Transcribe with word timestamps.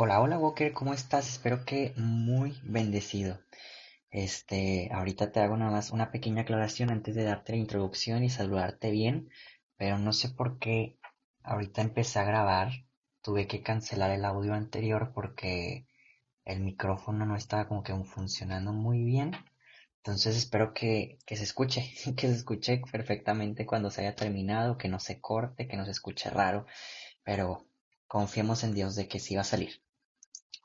Hola, 0.00 0.20
hola 0.20 0.38
Walker, 0.38 0.72
¿cómo 0.72 0.94
estás? 0.94 1.28
Espero 1.28 1.64
que 1.64 1.92
muy 1.96 2.56
bendecido. 2.62 3.40
Este, 4.12 4.88
ahorita 4.92 5.32
te 5.32 5.40
hago 5.40 5.56
nada 5.56 5.72
más 5.72 5.90
una 5.90 6.12
pequeña 6.12 6.42
aclaración 6.42 6.90
antes 6.90 7.16
de 7.16 7.24
darte 7.24 7.50
la 7.50 7.58
introducción 7.58 8.22
y 8.22 8.30
saludarte 8.30 8.92
bien, 8.92 9.28
pero 9.76 9.98
no 9.98 10.12
sé 10.12 10.28
por 10.28 10.60
qué 10.60 10.96
ahorita 11.42 11.82
empecé 11.82 12.20
a 12.20 12.24
grabar, 12.24 12.70
tuve 13.22 13.48
que 13.48 13.64
cancelar 13.64 14.12
el 14.12 14.24
audio 14.24 14.54
anterior 14.54 15.10
porque 15.12 15.84
el 16.44 16.60
micrófono 16.60 17.26
no 17.26 17.34
estaba 17.34 17.66
como 17.66 17.82
que 17.82 17.92
funcionando 18.04 18.72
muy 18.72 19.02
bien. 19.02 19.32
Entonces 19.96 20.36
espero 20.36 20.74
que, 20.74 21.18
que 21.26 21.36
se 21.36 21.42
escuche, 21.42 21.82
que 22.16 22.28
se 22.28 22.34
escuche 22.34 22.80
perfectamente 22.92 23.66
cuando 23.66 23.90
se 23.90 24.02
haya 24.02 24.14
terminado, 24.14 24.78
que 24.78 24.86
no 24.88 25.00
se 25.00 25.20
corte, 25.20 25.66
que 25.66 25.76
no 25.76 25.84
se 25.84 25.90
escuche 25.90 26.30
raro, 26.30 26.66
pero 27.24 27.66
confiemos 28.06 28.62
en 28.62 28.74
Dios 28.74 28.94
de 28.94 29.08
que 29.08 29.18
sí 29.18 29.34
va 29.34 29.40
a 29.42 29.44
salir 29.44 29.87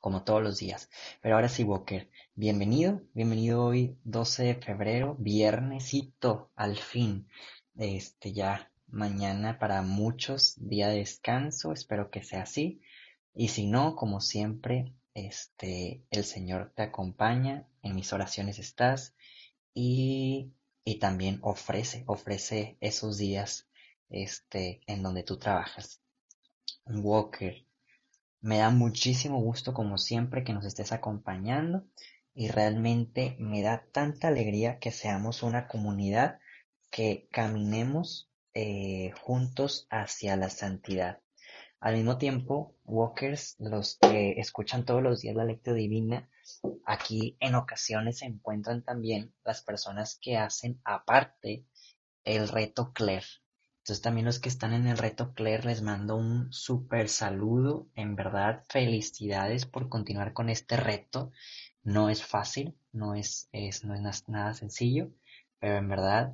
como 0.04 0.26
todos 0.26 0.44
los 0.44 0.58
días. 0.58 0.90
Pero 1.22 1.36
ahora 1.36 1.48
sí, 1.48 1.64
Walker, 1.64 2.10
bienvenido, 2.36 3.02
bienvenido 3.14 3.64
hoy 3.64 3.98
12 4.04 4.44
de 4.44 4.56
febrero, 4.56 5.16
viernesito, 5.18 6.52
al 6.58 6.76
fin. 6.76 7.30
Este 7.78 8.34
ya 8.34 8.70
mañana 8.88 9.60
para 9.60 9.82
muchos 9.82 10.56
día 10.58 10.90
de 10.90 10.98
descanso, 10.98 11.72
espero 11.72 12.12
que 12.12 12.22
sea 12.22 12.42
así. 12.42 12.82
Y 13.34 13.48
si 13.48 13.66
no, 13.66 13.96
como 13.96 14.20
siempre, 14.20 14.94
este 15.14 16.04
el 16.12 16.26
Señor 16.26 16.74
te 16.76 16.84
acompaña, 16.84 17.66
en 17.82 17.96
mis 17.96 18.12
oraciones 18.12 18.60
estás 18.60 19.16
y, 19.74 20.52
y 20.84 20.96
también 21.00 21.40
ofrece, 21.44 22.04
ofrece 22.08 22.76
esos 22.82 23.18
días 23.18 23.70
este 24.10 24.82
en 24.86 25.02
donde 25.02 25.24
tú 25.24 25.38
trabajas. 25.38 26.02
Walker, 26.88 27.66
me 28.44 28.58
da 28.58 28.70
muchísimo 28.70 29.40
gusto, 29.40 29.74
como 29.74 29.98
siempre, 29.98 30.44
que 30.44 30.52
nos 30.52 30.66
estés 30.66 30.92
acompañando 30.92 31.86
y 32.36 32.50
realmente 32.50 33.38
me 33.40 33.62
da 33.62 33.86
tanta 33.94 34.28
alegría 34.28 34.80
que 34.80 34.92
seamos 34.92 35.44
una 35.44 35.70
comunidad 35.70 36.40
que 36.92 37.30
caminemos 37.32 38.30
eh, 38.54 39.12
juntos 39.22 39.88
hacia 39.90 40.36
la 40.36 40.50
santidad. 40.50 41.22
Al 41.80 41.96
mismo 41.96 42.18
tiempo, 42.18 42.76
walkers, 42.84 43.56
los 43.60 43.98
que 44.02 44.32
escuchan 44.32 44.84
todos 44.84 45.02
los 45.02 45.22
días 45.22 45.38
la 45.38 45.46
lectura 45.46 45.78
divina, 45.78 46.30
aquí 46.86 47.38
en 47.40 47.56
ocasiones 47.56 48.20
se 48.20 48.26
encuentran 48.26 48.84
también 48.84 49.34
las 49.46 49.64
personas 49.64 50.20
que 50.22 50.36
hacen 50.36 50.82
aparte 50.84 51.66
el 52.26 52.50
reto 52.50 52.92
Claire. 52.92 53.26
Entonces 53.84 54.02
también 54.02 54.26
los 54.26 54.40
que 54.40 54.48
están 54.48 54.72
en 54.72 54.88
el 54.88 54.98
reto 54.98 55.34
Claire 55.34 55.66
les 55.66 55.82
mando 55.82 56.16
un 56.16 56.54
súper 56.54 57.10
saludo. 57.10 57.90
En 57.96 58.16
verdad, 58.16 58.64
felicidades 58.70 59.66
por 59.66 59.90
continuar 59.90 60.32
con 60.32 60.50
este 60.50 60.78
reto. 60.78 61.34
No 61.84 62.10
es 62.10 62.24
fácil, 62.24 62.78
no 62.94 63.14
es, 63.14 63.50
es, 63.52 63.84
no 63.84 63.94
es 63.94 64.30
nada 64.30 64.54
sencillo, 64.54 65.12
pero 65.60 65.76
en 65.76 65.90
verdad, 65.90 66.34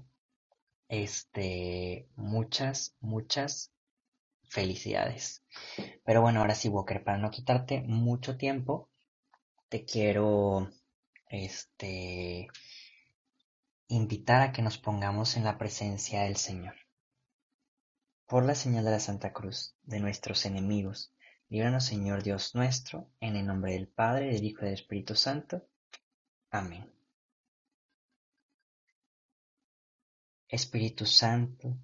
este, 0.90 2.08
muchas, 2.16 2.96
muchas 3.00 3.72
felicidades. 4.44 5.44
Pero 6.06 6.22
bueno, 6.22 6.42
ahora 6.42 6.54
sí, 6.54 6.70
Walker, 6.70 7.04
para 7.04 7.18
no 7.18 7.32
quitarte 7.32 7.82
mucho 7.82 8.38
tiempo, 8.38 8.92
te 9.70 9.86
quiero, 9.86 10.70
este, 11.30 12.48
invitar 13.88 14.42
a 14.44 14.52
que 14.52 14.62
nos 14.62 14.78
pongamos 14.78 15.36
en 15.36 15.46
la 15.46 15.58
presencia 15.58 16.22
del 16.22 16.38
Señor. 16.38 16.76
Por 18.30 18.46
la 18.46 18.54
señal 18.54 18.86
de 18.86 18.92
la 18.92 19.00
Santa 19.00 19.34
Cruz, 19.34 19.76
de 19.82 20.00
nuestros 20.00 20.46
enemigos, 20.46 21.12
líbranos 21.48 21.86
Señor 21.86 22.22
Dios 22.22 22.54
nuestro, 22.54 23.10
en 23.20 23.36
el 23.36 23.48
nombre 23.48 23.74
del 23.74 23.88
Padre, 23.88 24.28
del 24.28 24.44
Hijo 24.44 24.62
y 24.62 24.66
del 24.66 24.76
Espíritu 24.76 25.16
Santo. 25.16 25.68
Amén. 26.52 26.94
Espíritu 30.48 31.08
Santo, 31.08 31.76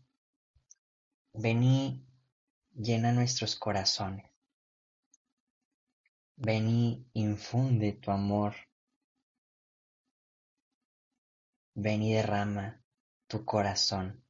ven 1.33 1.63
y 1.63 2.06
llena 2.75 3.12
nuestros 3.12 3.56
corazones. 3.56 4.29
Ven 6.35 6.69
y 6.69 7.07
infunde 7.13 7.94
tu 7.94 8.12
amor. 8.12 8.53
Ven 11.73 12.03
y 12.03 12.13
derrama 12.13 12.83
tu 13.25 13.44
corazón 13.44 14.25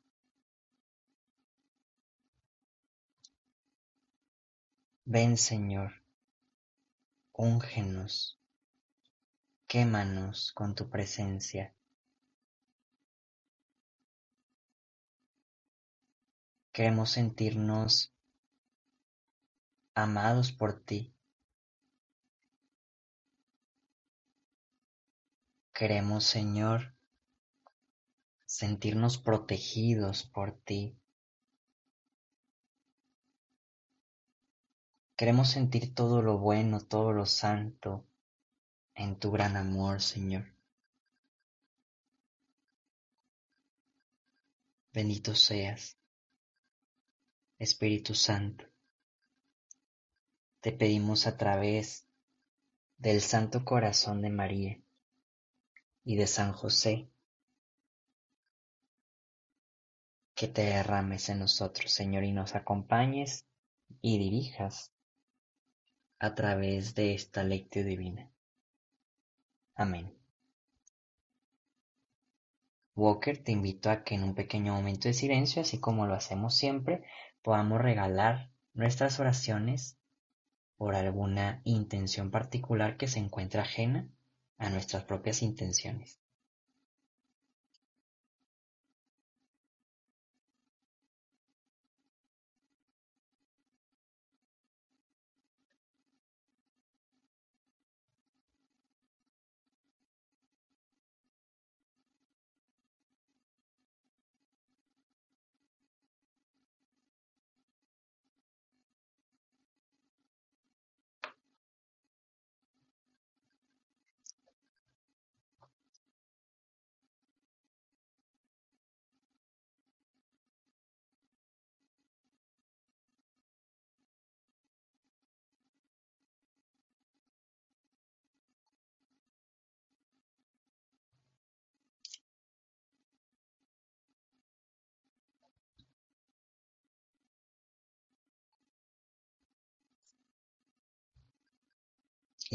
Ven 5.08 5.38
Señor, 5.38 6.04
úngenos, 7.32 8.42
quémanos 9.68 10.52
con 10.52 10.74
tu 10.74 10.90
presencia. 10.90 11.76
Queremos 16.74 17.12
sentirnos 17.12 18.16
amados 19.94 20.52
por 20.52 20.84
ti. 20.84 21.16
Queremos, 25.72 26.24
Señor, 26.24 26.96
sentirnos 28.48 29.20
protegidos 29.20 30.24
por 30.24 30.52
ti. 30.64 31.00
Queremos 35.18 35.52
sentir 35.52 35.96
todo 35.96 36.22
lo 36.22 36.38
bueno, 36.38 36.82
todo 36.82 37.14
lo 37.14 37.26
santo 37.26 38.06
en 38.96 39.18
tu 39.18 39.32
gran 39.32 39.56
amor, 39.56 40.02
Señor. 40.02 40.54
Bendito 44.92 45.34
seas, 45.34 45.98
Espíritu 47.60 48.14
Santo. 48.14 48.66
Te 50.60 50.74
pedimos 50.74 51.28
a 51.28 51.38
través 51.38 52.06
del 52.98 53.22
Santo 53.22 53.64
Corazón 53.64 54.22
de 54.22 54.30
María 54.30 54.82
y 56.04 56.18
de 56.18 56.28
San 56.28 56.52
José 56.52 57.10
que 60.34 60.50
te 60.50 60.64
derrames 60.64 61.30
en 61.30 61.40
nosotros, 61.40 61.92
Señor, 61.92 62.26
y 62.26 62.34
nos 62.34 62.56
acompañes 62.56 63.46
y 64.02 64.18
dirijas 64.18 64.95
a 66.20 66.36
través 66.36 66.96
de 66.96 67.14
esta 67.14 67.44
lectio 67.44 67.84
divina. 67.84 68.30
Amén. 69.76 70.14
Walker, 72.96 73.44
te 73.44 73.52
invito 73.52 73.90
a 73.90 74.04
que 74.04 74.16
en 74.16 74.24
un 74.24 74.36
pequeño 74.36 74.74
momento 74.74 75.10
de 75.10 75.14
silencio, 75.14 75.62
así 75.62 75.80
como 75.80 76.08
lo 76.08 76.14
hacemos 76.14 76.56
siempre, 76.56 77.04
podamos 77.42 77.82
regalar 77.82 78.50
nuestras 78.74 79.20
oraciones 79.20 79.98
por 80.78 80.96
alguna 80.96 81.62
intención 81.66 82.32
particular 82.32 82.98
que 82.98 83.08
se 83.08 83.20
encuentre 83.20 83.62
ajena 83.62 84.10
a 84.58 84.70
nuestras 84.70 85.04
propias 85.04 85.42
intenciones. 85.42 86.22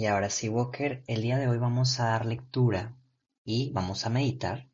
Y 0.00 0.06
ahora 0.06 0.30
sí, 0.30 0.48
Walker, 0.48 1.04
el 1.08 1.20
día 1.20 1.36
de 1.36 1.46
hoy 1.46 1.58
vamos 1.58 2.00
a 2.00 2.06
dar 2.06 2.24
lectura 2.24 2.96
y 3.44 3.70
vamos 3.74 4.06
a 4.06 4.08
meditar 4.08 4.70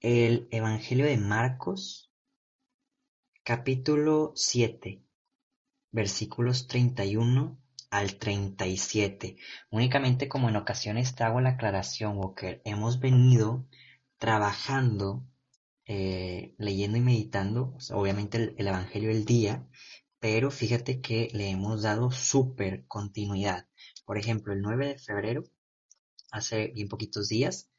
el 0.00 0.48
Evangelio 0.50 1.04
de 1.04 1.18
Marcos, 1.18 2.10
capítulo 3.42 4.32
7, 4.34 5.02
versículos 5.90 6.66
31 6.66 7.58
al 7.90 8.16
37. 8.16 9.36
Únicamente 9.70 10.30
como 10.30 10.48
en 10.48 10.56
ocasiones 10.56 11.14
te 11.14 11.24
hago 11.24 11.42
la 11.42 11.50
aclaración, 11.50 12.16
Walker, 12.16 12.62
hemos 12.64 13.00
venido 13.00 13.66
trabajando, 14.16 15.26
eh, 15.84 16.54
leyendo 16.56 16.96
y 16.96 17.02
meditando, 17.02 17.76
obviamente 17.92 18.38
el, 18.38 18.54
el 18.56 18.66
Evangelio 18.66 19.10
del 19.10 19.26
día, 19.26 19.68
pero 20.20 20.50
fíjate 20.50 21.00
que 21.00 21.28
le 21.32 21.50
hemos 21.50 21.82
dado 21.82 22.10
súper 22.10 22.86
continuidad. 22.86 23.68
Por 24.04 24.18
ejemplo, 24.18 24.52
el 24.52 24.60
9 24.60 24.88
de 24.88 24.98
febrero, 24.98 25.44
hace 26.30 26.68
bien 26.68 26.88
poquitos 26.88 27.28
días, 27.28 27.70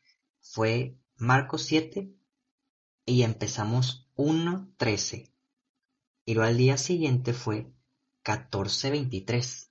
fue 0.41 0.97
Marcos 1.17 1.63
7 1.63 2.11
y 3.05 3.23
empezamos 3.23 4.09
1.13. 4.15 5.31
Y 6.25 6.33
luego 6.33 6.49
al 6.49 6.57
día 6.57 6.77
siguiente 6.77 7.33
fue 7.33 7.71
14.23. 8.23 9.69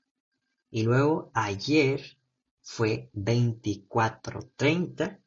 Y 0.71 0.85
luego 0.85 1.33
ayer 1.35 2.19
fue 2.63 3.11
24.30 3.15 5.21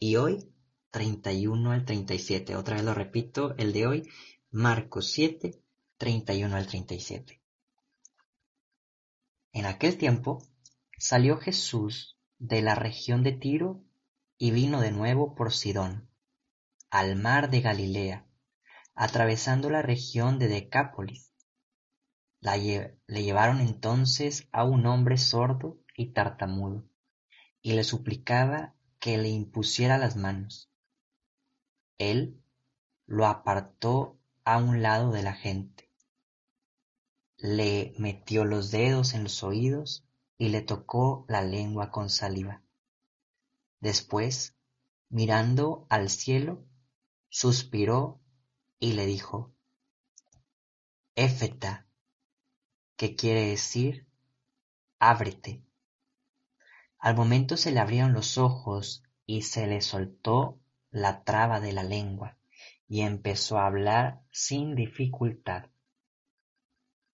y 0.00 0.16
hoy 0.16 0.52
31 0.90 1.70
al 1.70 1.84
37. 1.84 2.56
Otra 2.56 2.74
vez 2.76 2.84
lo 2.84 2.94
repito, 2.94 3.54
el 3.58 3.72
de 3.72 3.86
hoy, 3.86 4.10
Marcos 4.50 5.10
7, 5.10 5.63
31 5.96 6.56
al 6.56 6.66
37. 6.66 7.40
En 9.52 9.66
aquel 9.66 9.96
tiempo 9.96 10.42
salió 10.98 11.36
Jesús 11.36 12.18
de 12.38 12.62
la 12.62 12.74
región 12.74 13.22
de 13.22 13.32
Tiro 13.32 13.84
y 14.36 14.50
vino 14.50 14.80
de 14.80 14.90
nuevo 14.90 15.36
por 15.36 15.52
Sidón, 15.52 16.08
al 16.90 17.14
mar 17.14 17.48
de 17.50 17.60
Galilea, 17.60 18.26
atravesando 18.94 19.70
la 19.70 19.82
región 19.82 20.38
de 20.38 20.48
Decápolis. 20.48 21.32
le 22.40 23.22
llevaron 23.22 23.60
entonces 23.60 24.48
a 24.50 24.64
un 24.64 24.86
hombre 24.86 25.16
sordo 25.16 25.78
y 25.96 26.12
tartamudo, 26.12 26.84
y 27.62 27.74
le 27.74 27.84
suplicaba 27.84 28.74
que 28.98 29.16
le 29.16 29.28
impusiera 29.28 29.98
las 29.98 30.16
manos. 30.16 30.70
Él 31.98 32.42
lo 33.06 33.26
apartó 33.26 34.18
a 34.44 34.58
un 34.58 34.82
lado 34.82 35.10
de 35.10 35.22
la 35.22 35.32
gente, 35.32 35.73
le 37.44 37.92
metió 37.98 38.46
los 38.46 38.70
dedos 38.70 39.12
en 39.12 39.24
los 39.24 39.42
oídos 39.42 40.02
y 40.38 40.48
le 40.48 40.62
tocó 40.62 41.26
la 41.28 41.42
lengua 41.42 41.90
con 41.90 42.08
saliva. 42.08 42.62
Después, 43.80 44.56
mirando 45.10 45.86
al 45.90 46.08
cielo, 46.08 46.64
suspiró 47.28 48.18
y 48.78 48.94
le 48.94 49.04
dijo, 49.04 49.52
Éfeta, 51.16 51.86
que 52.96 53.14
quiere 53.14 53.48
decir, 53.48 54.06
ábrete. 54.98 55.62
Al 56.98 57.14
momento 57.14 57.58
se 57.58 57.72
le 57.72 57.80
abrieron 57.80 58.14
los 58.14 58.38
ojos 58.38 59.02
y 59.26 59.42
se 59.42 59.66
le 59.66 59.82
soltó 59.82 60.58
la 60.90 61.24
traba 61.24 61.60
de 61.60 61.72
la 61.72 61.82
lengua 61.82 62.38
y 62.88 63.02
empezó 63.02 63.58
a 63.58 63.66
hablar 63.66 64.22
sin 64.30 64.74
dificultad. 64.74 65.66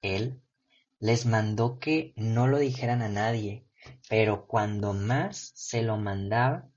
Él 0.02 0.42
les 0.98 1.26
mandó 1.26 1.78
que 1.78 2.12
no 2.16 2.46
lo 2.46 2.58
dijeran 2.58 3.02
a 3.02 3.08
nadie 3.08 3.66
pero 4.08 4.46
cuando 4.46 4.92
más 4.92 5.52
se 5.54 5.82
lo 5.82 5.96
mandaba, 5.96 6.68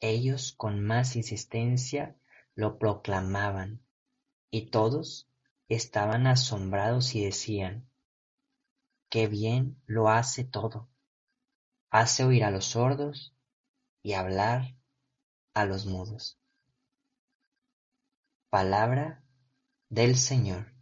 ellos 0.00 0.52
con 0.52 0.84
más 0.84 1.16
insistencia 1.16 2.16
lo 2.54 2.78
proclamaban, 2.78 3.82
y 4.50 4.70
todos 4.70 5.28
estaban 5.68 6.26
asombrados 6.26 7.14
y 7.14 7.24
decían, 7.24 7.88
qué 9.08 9.26
bien 9.26 9.80
lo 9.86 10.08
hace 10.08 10.44
todo. 10.44 10.88
Hace 11.90 12.24
oír 12.24 12.44
a 12.44 12.50
los 12.50 12.66
sordos 12.66 13.34
y 14.02 14.14
hablar 14.14 14.76
a 15.54 15.64
los 15.64 15.86
mudos. 15.86 16.38
Palabra 18.50 19.22
del 19.88 20.16
Señor. 20.16 20.75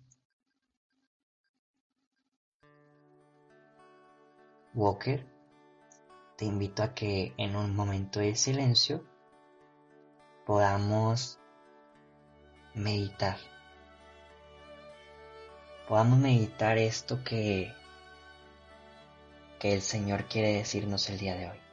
Walker 4.74 5.24
te 6.36 6.44
invito 6.44 6.82
a 6.82 6.94
que 6.94 7.32
en 7.36 7.54
un 7.54 7.76
momento 7.76 8.18
de 8.18 8.34
silencio 8.34 9.04
podamos 10.44 11.38
meditar. 12.74 13.36
Podamos 15.88 16.18
meditar 16.18 16.76
esto 16.78 17.22
que, 17.22 17.72
que 19.60 19.74
el 19.74 19.82
Señor 19.82 20.24
quiere 20.24 20.54
decirnos 20.54 21.08
el 21.08 21.18
día 21.18 21.36
de 21.36 21.50
hoy. 21.50 21.63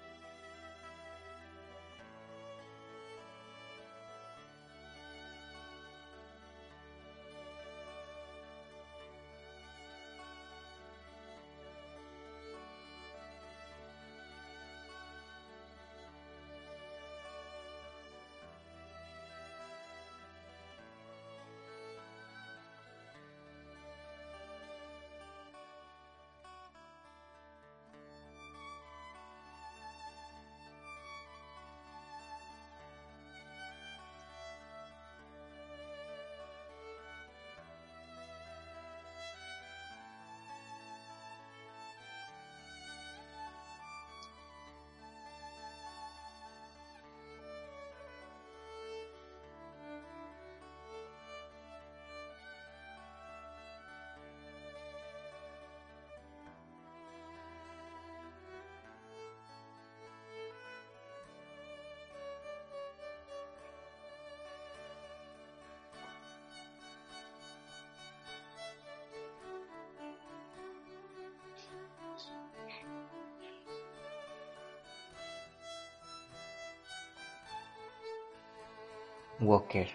Walker. 79.41 79.89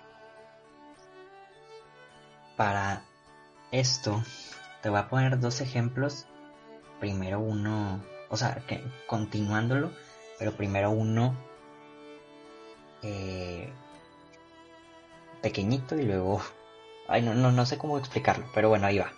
Para 2.56 3.02
esto 3.70 4.22
te 4.82 4.90
voy 4.90 4.98
a 4.98 5.08
poner 5.08 5.38
dos 5.40 5.60
ejemplos. 5.60 6.26
Primero 7.00 7.40
uno, 7.40 8.02
o 8.30 8.36
sea, 8.36 8.62
continuándolo, 9.06 9.92
pero 10.38 10.52
primero 10.52 10.90
uno 10.90 11.36
eh, 13.02 13.70
pequeñito 15.42 15.96
y 15.96 16.02
luego, 16.02 16.40
ay, 17.06 17.22
no, 17.22 17.34
no, 17.34 17.52
no 17.52 17.66
sé 17.66 17.78
cómo 17.78 17.98
explicarlo, 17.98 18.46
pero 18.54 18.68
bueno, 18.68 18.86
ahí 18.86 18.98
va, 18.98 19.12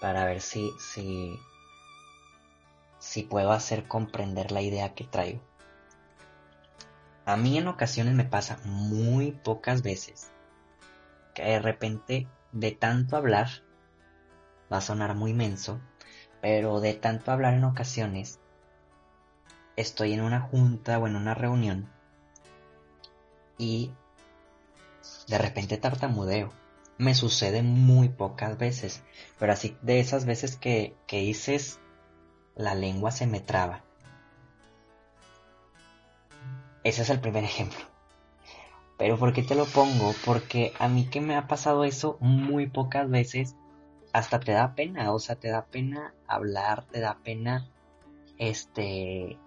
para 0.00 0.24
ver 0.24 0.40
si, 0.40 0.70
si, 0.80 1.38
si 2.98 3.22
puedo 3.22 3.52
hacer 3.52 3.86
comprender 3.86 4.50
la 4.50 4.62
idea 4.62 4.94
que 4.94 5.04
traigo. 5.04 5.40
A 7.30 7.36
mí 7.36 7.56
en 7.56 7.68
ocasiones 7.68 8.14
me 8.14 8.24
pasa 8.24 8.58
muy 8.64 9.30
pocas 9.30 9.84
veces 9.84 10.32
que 11.32 11.44
de 11.44 11.60
repente 11.60 12.26
de 12.50 12.72
tanto 12.72 13.16
hablar, 13.16 13.48
va 14.72 14.78
a 14.78 14.80
sonar 14.80 15.14
muy 15.14 15.32
menso, 15.32 15.80
pero 16.42 16.80
de 16.80 16.94
tanto 16.94 17.30
hablar 17.30 17.54
en 17.54 17.62
ocasiones, 17.62 18.40
estoy 19.76 20.12
en 20.12 20.22
una 20.22 20.40
junta 20.40 20.98
o 20.98 21.06
en 21.06 21.14
una 21.14 21.34
reunión 21.34 21.88
y 23.58 23.92
de 25.28 25.38
repente 25.38 25.76
tartamudeo. 25.76 26.50
Me 26.98 27.14
sucede 27.14 27.62
muy 27.62 28.08
pocas 28.08 28.58
veces, 28.58 29.04
pero 29.38 29.52
así 29.52 29.76
de 29.82 30.00
esas 30.00 30.24
veces 30.24 30.56
que, 30.56 30.96
que 31.06 31.20
dices, 31.20 31.78
la 32.56 32.74
lengua 32.74 33.12
se 33.12 33.28
me 33.28 33.38
traba. 33.38 33.84
Ese 36.84 37.02
es 37.02 37.10
el 37.10 37.20
primer 37.20 37.44
ejemplo. 37.44 37.80
Pero 38.98 39.18
¿por 39.18 39.32
qué 39.32 39.42
te 39.42 39.54
lo 39.54 39.64
pongo? 39.66 40.14
Porque 40.24 40.72
a 40.78 40.88
mí 40.88 41.06
que 41.06 41.20
me 41.20 41.36
ha 41.36 41.46
pasado 41.46 41.84
eso 41.84 42.18
muy 42.20 42.66
pocas 42.68 43.08
veces 43.08 43.56
hasta 44.12 44.40
te 44.40 44.52
da 44.52 44.74
pena, 44.74 45.12
o 45.12 45.18
sea, 45.18 45.36
te 45.36 45.48
da 45.48 45.66
pena 45.66 46.14
hablar, 46.26 46.84
te 46.86 47.00
da 47.00 47.18
pena, 47.22 47.68
este, 48.38 49.38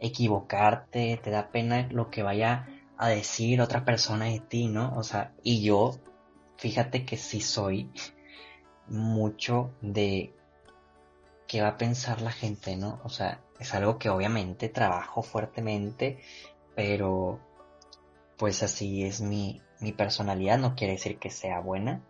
equivocarte, 0.00 1.20
te 1.22 1.30
da 1.30 1.50
pena 1.50 1.88
lo 1.90 2.10
que 2.10 2.22
vaya 2.22 2.66
a 2.96 3.08
decir 3.08 3.60
otra 3.60 3.84
persona 3.84 4.26
de 4.26 4.40
ti, 4.40 4.68
¿no? 4.68 4.96
O 4.96 5.02
sea, 5.02 5.34
y 5.42 5.62
yo, 5.62 5.94
fíjate 6.56 7.04
que 7.04 7.16
sí 7.16 7.40
soy 7.40 7.90
mucho 8.88 9.70
de 9.80 10.34
qué 11.46 11.62
va 11.62 11.68
a 11.68 11.76
pensar 11.76 12.20
la 12.22 12.32
gente, 12.32 12.76
¿no? 12.76 13.00
O 13.04 13.08
sea, 13.08 13.40
es 13.60 13.74
algo 13.74 13.98
que 13.98 14.10
obviamente 14.10 14.68
trabajo 14.68 15.22
fuertemente, 15.22 16.18
pero 16.78 17.40
pues 18.36 18.62
así 18.62 19.04
es 19.04 19.20
mi, 19.20 19.60
mi 19.80 19.90
personalidad, 19.90 20.58
no 20.58 20.76
quiere 20.76 20.92
decir 20.92 21.18
que 21.18 21.28
sea 21.28 21.58
buena, 21.58 22.02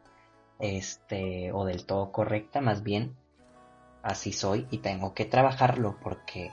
este, 0.58 1.52
o 1.52 1.64
del 1.64 1.86
todo 1.86 2.12
correcta, 2.12 2.60
más 2.60 2.82
bien 2.82 3.16
así 4.02 4.30
soy 4.34 4.66
y 4.70 4.78
tengo 4.78 5.14
que 5.14 5.24
trabajarlo 5.24 5.96
porque 6.02 6.52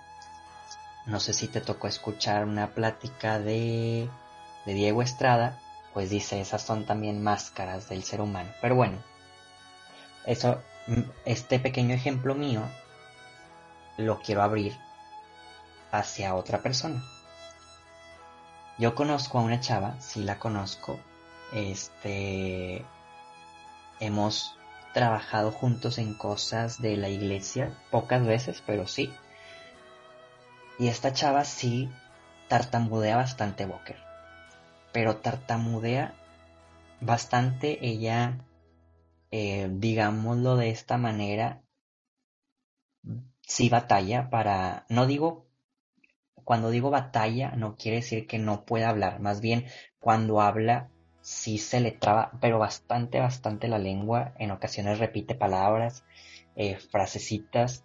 no 1.05 1.19
sé 1.19 1.33
si 1.33 1.49
te 1.49 1.59
tocó 1.59 1.89
escuchar 1.89 2.45
una 2.45 2.73
plática 2.73 3.37
de, 3.37 4.07
de 4.65 4.73
Diego 4.73 5.01
Estrada, 5.01 5.59
pues 5.93 6.09
dice, 6.09 6.39
esas 6.39 6.61
son 6.61 6.85
también 6.85 7.21
máscaras 7.21 7.89
del 7.89 8.03
ser 8.03 8.21
humano. 8.21 8.49
Pero 8.61 8.75
bueno, 8.75 8.97
eso, 10.25 10.61
mm, 10.87 11.01
este 11.25 11.59
pequeño 11.59 11.93
ejemplo 11.93 12.33
mío 12.33 12.61
lo 13.97 14.21
quiero 14.21 14.41
abrir 14.41 14.73
hacia 15.91 16.33
otra 16.33 16.61
persona. 16.61 17.03
Yo 18.77 18.93
conozco 18.93 19.39
a 19.39 19.41
una 19.43 19.61
chava, 19.61 19.99
sí 20.01 20.23
la 20.23 20.37
conozco, 20.37 21.05
este, 21.49 22.91
hemos 23.99 24.59
trabajado 24.91 25.51
juntos 25.51 25.97
en 25.97 26.13
cosas 26.15 26.81
de 26.81 26.97
la 26.97 27.07
iglesia, 27.07 27.77
pocas 27.89 28.25
veces, 28.25 28.61
pero 28.65 28.85
sí. 28.85 29.17
Y 30.77 30.89
esta 30.89 31.13
chava 31.13 31.45
sí 31.45 31.95
tartamudea 32.49 33.15
bastante 33.15 33.65
Boker. 33.65 33.97
Pero 34.91 35.17
tartamudea 35.17 36.15
bastante 36.99 37.85
ella, 37.87 38.45
eh, 39.31 39.69
digámoslo 39.71 40.57
de 40.57 40.69
esta 40.71 40.97
manera, 40.97 41.61
sí 43.41 43.69
batalla 43.69 44.29
para, 44.29 44.85
no 44.89 45.05
digo, 45.05 45.44
cuando 46.45 46.69
digo 46.69 46.89
batalla 46.89 47.51
no 47.57 47.75
quiere 47.75 47.97
decir 47.97 48.27
que 48.27 48.39
no 48.39 48.63
pueda 48.63 48.89
hablar, 48.89 49.19
más 49.19 49.41
bien 49.41 49.65
cuando 49.99 50.39
habla 50.39 50.89
sí 51.19 51.57
se 51.57 51.81
le 51.81 51.91
traba, 51.91 52.31
pero 52.39 52.59
bastante, 52.59 53.19
bastante 53.19 53.67
la 53.67 53.79
lengua, 53.79 54.33
en 54.37 54.51
ocasiones 54.51 54.99
repite 54.99 55.35
palabras, 55.35 56.05
eh, 56.55 56.77
frasecitas 56.77 57.83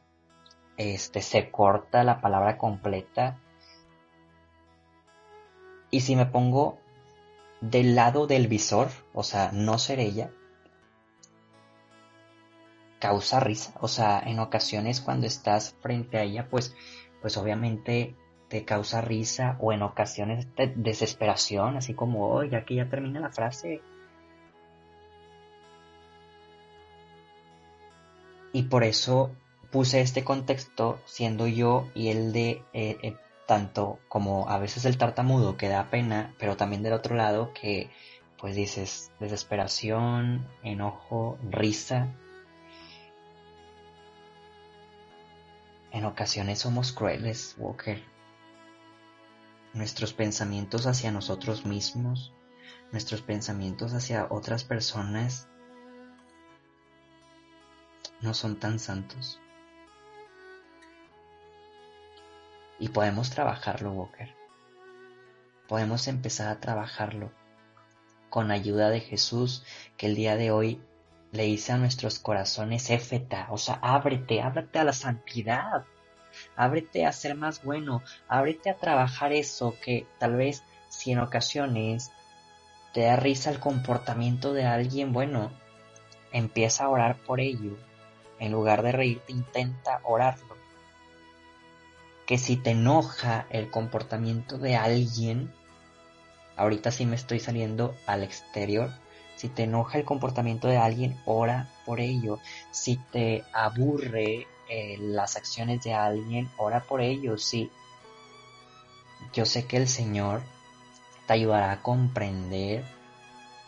este, 0.80 1.20
se 1.20 1.50
corta 1.50 2.04
la 2.04 2.22
palabra 2.22 2.56
completa. 2.56 3.38
Y 5.90 6.00
si 6.00 6.16
me 6.16 6.24
pongo 6.24 6.78
del 7.60 7.94
lado 7.94 8.26
del 8.26 8.48
visor, 8.48 8.88
o 9.12 9.22
sea, 9.22 9.50
no 9.52 9.76
ser 9.76 10.00
ella, 10.00 10.30
causa 12.98 13.40
risa. 13.40 13.74
O 13.80 13.88
sea, 13.88 14.22
en 14.24 14.38
ocasiones 14.38 15.02
cuando 15.02 15.26
estás 15.26 15.76
frente 15.82 16.16
a 16.16 16.22
ella, 16.22 16.48
pues, 16.48 16.74
pues 17.20 17.36
obviamente 17.36 18.16
te 18.50 18.64
causa 18.64 19.00
risa 19.00 19.56
o 19.60 19.72
en 19.72 19.82
ocasiones 19.82 20.48
de 20.56 20.72
desesperación, 20.74 21.76
así 21.76 21.94
como, 21.94 22.28
oh, 22.34 22.42
ya 22.42 22.64
que 22.64 22.74
ya 22.74 22.88
termina 22.88 23.20
la 23.20 23.30
frase. 23.30 23.80
Y 28.52 28.64
por 28.64 28.82
eso 28.82 29.30
puse 29.70 30.00
este 30.00 30.24
contexto 30.24 30.98
siendo 31.04 31.46
yo 31.46 31.86
y 31.94 32.08
el 32.08 32.32
de 32.32 32.64
eh, 32.72 32.98
eh, 33.02 33.16
tanto 33.46 34.00
como 34.08 34.48
a 34.48 34.58
veces 34.58 34.84
el 34.84 34.98
tartamudo 34.98 35.56
que 35.56 35.68
da 35.68 35.88
pena, 35.88 36.34
pero 36.36 36.56
también 36.56 36.82
del 36.82 36.94
otro 36.94 37.14
lado 37.14 37.52
que 37.54 37.88
pues 38.36 38.56
dices 38.56 39.12
desesperación, 39.20 40.44
enojo, 40.64 41.38
risa. 41.48 42.08
En 45.92 46.04
ocasiones 46.04 46.58
somos 46.58 46.90
crueles, 46.90 47.54
Walker. 47.58 48.02
Nuestros 49.72 50.12
pensamientos 50.12 50.86
hacia 50.86 51.12
nosotros 51.12 51.64
mismos, 51.64 52.32
nuestros 52.90 53.22
pensamientos 53.22 53.94
hacia 53.94 54.26
otras 54.30 54.64
personas 54.64 55.48
no 58.20 58.34
son 58.34 58.56
tan 58.56 58.78
santos. 58.78 59.40
Y 62.78 62.88
podemos 62.88 63.30
trabajarlo, 63.30 63.92
Walker. 63.92 64.34
Podemos 65.68 66.08
empezar 66.08 66.48
a 66.48 66.60
trabajarlo 66.60 67.30
con 68.28 68.50
ayuda 68.50 68.90
de 68.90 69.00
Jesús 69.00 69.64
que 69.96 70.06
el 70.06 70.14
día 70.14 70.36
de 70.36 70.50
hoy 70.50 70.82
le 71.32 71.44
dice 71.44 71.72
a 71.72 71.78
nuestros 71.78 72.18
corazones, 72.18 72.90
éfeta, 72.90 73.46
o 73.50 73.58
sea, 73.58 73.78
ábrete, 73.82 74.40
ábrete 74.40 74.78
a 74.78 74.84
la 74.84 74.92
santidad, 74.92 75.84
ábrete 76.56 77.06
a 77.06 77.12
ser 77.12 77.34
más 77.34 77.62
bueno, 77.62 78.02
ábrete 78.28 78.70
a 78.70 78.78
trabajar 78.78 79.32
eso 79.32 79.74
que 79.82 80.06
tal 80.18 80.36
vez 80.36 80.62
si 80.88 81.12
en 81.12 81.20
ocasiones 81.20 82.12
te 82.92 83.02
da 83.02 83.16
risa 83.16 83.50
el 83.50 83.60
comportamiento 83.60 84.52
de 84.52 84.66
alguien, 84.66 85.12
bueno, 85.12 85.52
empieza 86.32 86.84
a 86.84 86.88
orar 86.88 87.16
por 87.18 87.40
ello. 87.40 87.76
En 88.38 88.52
lugar 88.52 88.82
de 88.82 88.92
reírte, 88.92 89.32
intenta 89.32 90.00
orarlo 90.02 90.60
que 92.30 92.38
si 92.38 92.56
te 92.56 92.70
enoja 92.70 93.46
el 93.50 93.72
comportamiento 93.72 94.56
de 94.56 94.76
alguien, 94.76 95.52
ahorita 96.56 96.92
sí 96.92 97.04
me 97.04 97.16
estoy 97.16 97.40
saliendo 97.40 97.96
al 98.06 98.22
exterior, 98.22 98.92
si 99.34 99.48
te 99.48 99.64
enoja 99.64 99.98
el 99.98 100.04
comportamiento 100.04 100.68
de 100.68 100.76
alguien, 100.76 101.20
ora 101.24 101.68
por 101.84 101.98
ello. 101.98 102.38
Si 102.70 102.98
te 103.10 103.42
aburre 103.52 104.46
eh, 104.70 104.96
las 104.98 105.36
acciones 105.36 105.82
de 105.82 105.92
alguien, 105.92 106.50
ora 106.56 106.80
por 106.84 107.02
ello. 107.02 107.36
Sí, 107.36 107.70
yo 109.34 109.44
sé 109.44 109.66
que 109.66 109.76
el 109.76 109.88
Señor 109.88 110.40
te 111.26 111.34
ayudará 111.34 111.72
a 111.72 111.82
comprender 111.82 112.84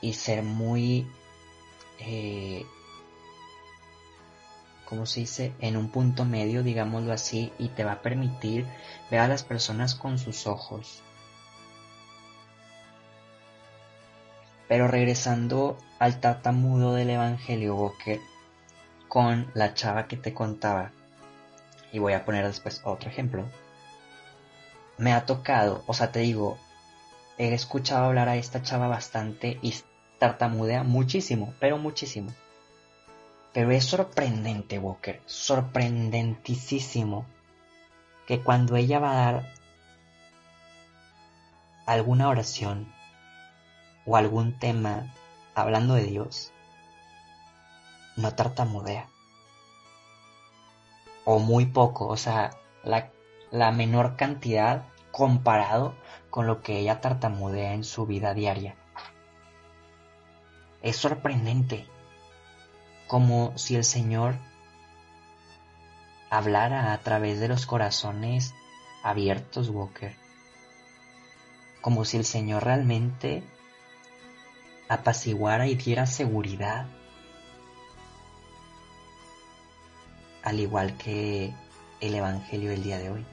y 0.00 0.14
ser 0.14 0.42
muy 0.42 1.06
eh, 1.98 2.64
como 4.92 5.06
se 5.06 5.20
dice, 5.20 5.54
en 5.60 5.78
un 5.78 5.88
punto 5.88 6.26
medio, 6.26 6.62
digámoslo 6.62 7.14
así, 7.14 7.50
y 7.58 7.68
te 7.68 7.82
va 7.82 7.92
a 7.92 8.02
permitir 8.02 8.66
ver 9.10 9.20
a 9.20 9.26
las 9.26 9.42
personas 9.42 9.94
con 9.94 10.18
sus 10.18 10.46
ojos. 10.46 11.02
Pero 14.68 14.88
regresando 14.88 15.78
al 15.98 16.20
tartamudo 16.20 16.92
del 16.92 17.08
Evangelio 17.08 17.74
Boker, 17.74 18.20
con 19.12 19.50
la 19.52 19.74
chava 19.74 20.08
que 20.08 20.16
te 20.16 20.32
contaba, 20.32 20.90
y 21.92 21.98
voy 21.98 22.14
a 22.14 22.24
poner 22.24 22.46
después 22.46 22.80
otro 22.82 23.10
ejemplo, 23.10 23.44
me 24.96 25.12
ha 25.12 25.26
tocado, 25.26 25.84
o 25.86 25.92
sea, 25.92 26.10
te 26.10 26.20
digo, 26.20 26.56
he 27.36 27.52
escuchado 27.52 28.06
hablar 28.06 28.30
a 28.30 28.36
esta 28.36 28.62
chava 28.62 28.88
bastante 28.88 29.58
y 29.60 29.74
tartamudea 30.18 30.82
muchísimo, 30.82 31.52
pero 31.60 31.76
muchísimo. 31.76 32.32
Pero 33.52 33.70
es 33.70 33.84
sorprendente, 33.84 34.78
Walker, 34.78 35.20
sorprendentísimo, 35.26 37.26
que 38.26 38.40
cuando 38.40 38.76
ella 38.76 38.98
va 38.98 39.12
a 39.12 39.32
dar 39.32 39.52
alguna 41.84 42.30
oración 42.30 42.90
o 44.06 44.16
algún 44.16 44.58
tema 44.58 45.12
hablando 45.54 45.96
de 45.96 46.04
Dios, 46.04 46.50
no 48.16 48.34
tartamudea. 48.34 49.08
O 51.24 51.38
muy 51.38 51.66
poco, 51.66 52.08
o 52.08 52.16
sea, 52.16 52.50
la, 52.82 53.10
la 53.50 53.70
menor 53.72 54.16
cantidad 54.16 54.86
comparado 55.10 55.94
con 56.30 56.46
lo 56.46 56.62
que 56.62 56.78
ella 56.78 57.00
tartamudea 57.00 57.74
en 57.74 57.84
su 57.84 58.06
vida 58.06 58.34
diaria. 58.34 58.76
Es 60.82 60.96
sorprendente 60.96 61.86
como 63.06 63.56
si 63.56 63.76
el 63.76 63.84
Señor 63.84 64.36
hablara 66.30 66.94
a 66.94 66.98
través 66.98 67.38
de 67.40 67.48
los 67.48 67.66
corazones 67.66 68.54
abiertos, 69.02 69.68
Walker. 69.68 70.16
Como 71.82 72.06
si 72.06 72.16
el 72.16 72.24
Señor 72.24 72.64
realmente 72.64 73.42
apaciguara 74.88 75.66
y 75.66 75.74
diera 75.74 76.06
seguridad. 76.06 76.86
Al 80.42 80.60
igual 80.60 80.96
que 80.96 81.52
el 82.00 82.14
Evangelio 82.14 82.70
del 82.70 82.82
día 82.82 82.98
de 82.98 83.10
hoy. 83.10 83.24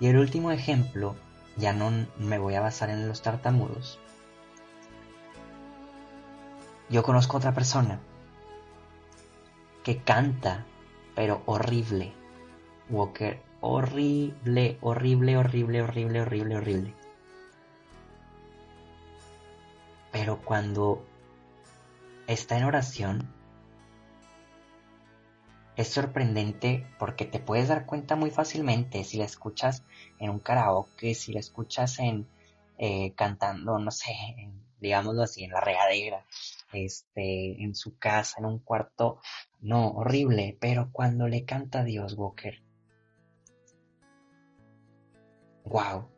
Y 0.00 0.08
el 0.08 0.18
último 0.18 0.50
ejemplo, 0.50 1.14
ya 1.56 1.72
no 1.72 1.92
me 2.18 2.38
voy 2.38 2.54
a 2.54 2.60
basar 2.60 2.90
en 2.90 3.06
los 3.06 3.22
tartamudos, 3.22 4.00
yo 6.92 7.02
conozco 7.02 7.38
otra 7.38 7.54
persona 7.54 8.00
que 9.82 10.02
canta, 10.02 10.66
pero 11.14 11.42
horrible. 11.46 12.12
Walker, 12.90 13.40
horrible, 13.62 14.76
horrible, 14.82 15.38
horrible, 15.38 15.82
horrible, 15.82 16.20
horrible, 16.20 16.56
horrible. 16.56 16.94
Pero 20.12 20.36
cuando 20.44 21.02
está 22.26 22.58
en 22.58 22.64
oración, 22.64 23.26
es 25.76 25.88
sorprendente 25.88 26.86
porque 26.98 27.24
te 27.24 27.40
puedes 27.40 27.68
dar 27.68 27.86
cuenta 27.86 28.16
muy 28.16 28.30
fácilmente 28.30 29.04
si 29.04 29.16
la 29.18 29.24
escuchas 29.24 29.84
en 30.18 30.30
un 30.30 30.38
karaoke, 30.38 31.14
si 31.14 31.32
la 31.32 31.40
escuchas 31.40 31.98
en 31.98 32.26
eh, 32.78 33.12
cantando, 33.14 33.78
no 33.78 33.90
sé, 33.90 34.12
digámoslo 34.80 35.22
así, 35.22 35.44
en 35.44 35.52
la 35.52 35.60
regadera, 35.60 36.26
este, 36.72 37.62
en 37.62 37.74
su 37.74 37.96
casa, 37.96 38.36
en 38.40 38.46
un 38.46 38.58
cuarto, 38.58 39.20
no, 39.60 39.90
horrible, 39.92 40.56
pero 40.60 40.90
cuando 40.90 41.28
le 41.28 41.44
canta 41.44 41.84
Dios, 41.84 42.14
Walker, 42.14 42.60
wow. 45.64 46.08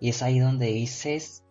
Y 0.00 0.10
es 0.10 0.22
ahí 0.22 0.40
donde 0.40 0.66
dices, 0.66 1.44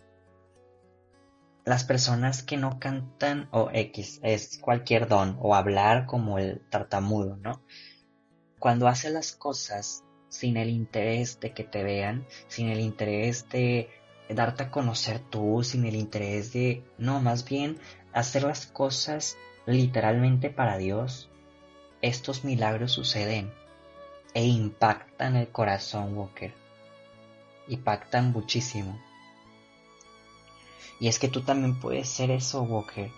las 1.66 1.84
personas 1.84 2.44
que 2.44 2.58
no 2.58 2.80
cantan 2.80 3.50
o 3.52 3.70
X 3.74 4.20
es 4.24 4.60
cualquier 4.60 5.08
don 5.08 5.38
o 5.42 5.56
hablar 5.56 6.06
como 6.06 6.38
el 6.38 6.62
tartamudo, 6.70 7.38
¿no? 7.38 7.62
Cuando 8.60 8.88
hace 8.88 9.10
las 9.10 9.32
cosas 9.32 10.04
sin 10.30 10.58
el 10.58 10.70
interés 10.70 11.40
de 11.40 11.54
que 11.54 11.64
te 11.64 11.84
vean, 11.84 12.26
sin 12.48 12.70
el 12.70 12.80
interés 12.80 13.50
de 13.50 13.90
darte 14.30 14.64
a 14.64 14.72
conocer 14.72 15.20
tú, 15.20 15.64
sin 15.64 15.86
el 15.86 15.96
interés 15.96 16.54
de, 16.54 16.84
no, 16.98 17.20
más 17.20 17.46
bien 17.46 17.80
hacer 18.14 18.44
las 18.44 18.68
cosas 18.68 19.38
literalmente 19.66 20.50
para 20.50 20.78
Dios, 20.78 21.30
estos 22.02 22.44
milagros 22.44 22.92
suceden 22.92 23.52
e 24.36 24.46
impactan 24.46 25.36
el 25.36 25.48
corazón, 25.48 26.16
Walker. 26.16 26.54
Impactan 27.68 28.32
muchísimo. 28.32 29.00
Y 31.00 31.08
es 31.08 31.20
que 31.20 31.28
tú 31.28 31.42
también 31.42 31.80
puedes 31.80 32.08
ser 32.08 32.32
eso, 32.32 32.64
Walker. 32.64 33.12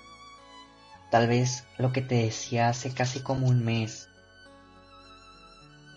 Tal 1.11 1.27
vez 1.27 1.65
lo 1.77 1.91
que 1.91 2.01
te 2.01 2.15
decía 2.15 2.69
hace 2.69 2.93
casi 2.93 3.21
como 3.21 3.47
un 3.47 3.63
mes. 3.63 4.09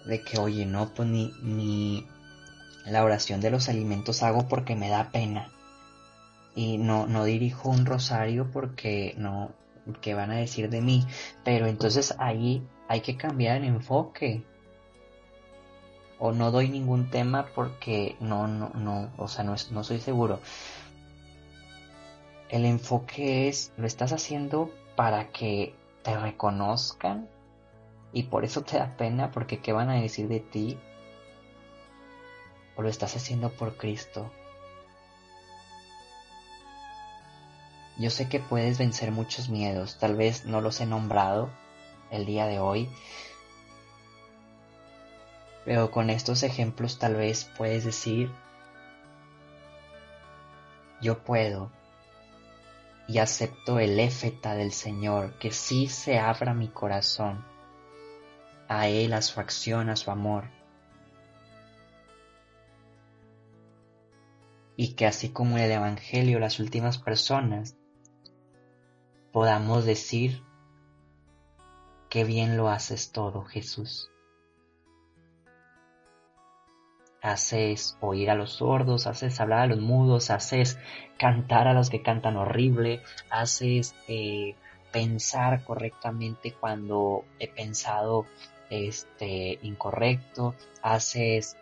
De 0.06 0.22
que, 0.22 0.38
oye, 0.38 0.66
no, 0.66 0.92
pues 0.94 1.08
ni, 1.08 1.32
ni 1.42 2.06
la 2.86 3.04
oración 3.04 3.40
de 3.40 3.50
los 3.50 3.68
alimentos 3.68 4.22
hago 4.22 4.48
porque 4.48 4.76
me 4.76 4.88
da 4.88 5.10
pena. 5.10 5.50
Y 6.54 6.78
no, 6.78 7.06
no 7.06 7.24
dirijo 7.24 7.68
un 7.68 7.86
rosario 7.86 8.50
porque 8.50 9.14
no, 9.16 9.52
que 10.00 10.14
van 10.14 10.30
a 10.30 10.36
decir 10.36 10.68
de 10.70 10.80
mí. 10.80 11.06
Pero 11.44 11.66
entonces 11.66 12.14
ahí 12.18 12.66
hay 12.88 13.00
que 13.00 13.16
cambiar 13.16 13.56
el 13.58 13.64
enfoque. 13.64 14.44
O 16.18 16.32
no 16.32 16.50
doy 16.50 16.68
ningún 16.68 17.10
tema 17.10 17.46
porque 17.54 18.16
no, 18.20 18.46
no, 18.46 18.70
no, 18.74 19.10
o 19.16 19.26
sea, 19.26 19.42
no, 19.42 19.54
no 19.70 19.84
soy 19.84 20.00
seguro. 20.00 20.40
El 22.50 22.64
enfoque 22.64 23.48
es, 23.48 23.72
lo 23.76 23.86
estás 23.86 24.12
haciendo 24.12 24.72
para 24.96 25.30
que 25.30 25.72
te 26.02 26.18
reconozcan 26.18 27.28
y 28.12 28.24
por 28.24 28.44
eso 28.44 28.62
te 28.62 28.76
da 28.76 28.96
pena 28.96 29.30
porque 29.30 29.60
qué 29.60 29.72
van 29.72 29.88
a 29.88 30.00
decir 30.00 30.26
de 30.26 30.40
ti. 30.40 30.76
O 32.74 32.82
lo 32.82 32.88
estás 32.88 33.14
haciendo 33.14 33.50
por 33.50 33.76
Cristo. 33.76 34.32
Yo 37.98 38.10
sé 38.10 38.28
que 38.28 38.40
puedes 38.40 38.78
vencer 38.78 39.12
muchos 39.12 39.48
miedos, 39.48 39.98
tal 39.98 40.16
vez 40.16 40.44
no 40.46 40.60
los 40.60 40.80
he 40.80 40.86
nombrado 40.86 41.50
el 42.10 42.24
día 42.24 42.46
de 42.46 42.58
hoy, 42.58 42.88
pero 45.66 45.90
con 45.90 46.08
estos 46.08 46.42
ejemplos 46.42 46.98
tal 46.98 47.14
vez 47.14 47.50
puedes 47.58 47.84
decir, 47.84 48.30
yo 51.02 51.18
puedo, 51.18 51.70
y 53.10 53.18
acepto 53.18 53.80
el 53.80 53.98
éfeta 53.98 54.54
del 54.54 54.70
Señor, 54.70 55.36
que 55.40 55.50
sí 55.50 55.88
se 55.88 56.20
abra 56.20 56.54
mi 56.54 56.68
corazón 56.68 57.44
a 58.68 58.86
Él, 58.86 59.14
a 59.14 59.20
su 59.20 59.40
acción, 59.40 59.88
a 59.88 59.96
su 59.96 60.12
amor. 60.12 60.48
Y 64.76 64.94
que 64.94 65.06
así 65.06 65.30
como 65.30 65.58
en 65.58 65.64
el 65.64 65.72
Evangelio 65.72 66.38
las 66.38 66.60
últimas 66.60 66.98
personas 66.98 67.76
podamos 69.32 69.84
decir, 69.84 70.44
qué 72.10 72.22
bien 72.22 72.56
lo 72.56 72.68
haces 72.68 73.10
todo, 73.10 73.42
Jesús 73.44 74.09
haces 77.22 77.96
oír 78.00 78.30
a 78.30 78.34
los 78.34 78.54
sordos, 78.54 79.06
haces 79.06 79.40
hablar 79.40 79.60
a 79.60 79.66
los 79.66 79.80
mudos, 79.80 80.30
haces 80.30 80.78
cantar 81.18 81.68
a 81.68 81.74
los 81.74 81.90
que 81.90 82.02
cantan 82.02 82.36
horrible, 82.36 83.02
haces 83.30 83.94
eh, 84.08 84.54
pensar 84.92 85.64
correctamente 85.64 86.52
cuando 86.52 87.24
he 87.38 87.48
pensado 87.48 88.26
este 88.70 89.58
incorrecto, 89.62 90.54
haces 90.82 91.56